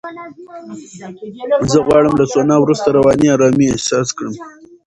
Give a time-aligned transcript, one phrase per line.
[1.71, 4.33] زه غواړم له سونا وروسته رواني آرامۍ احساس کړم.